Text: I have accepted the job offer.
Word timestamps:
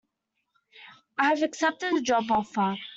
I 1.19 1.27
have 1.29 1.43
accepted 1.43 1.93
the 1.95 2.01
job 2.01 2.31
offer. 2.31 2.75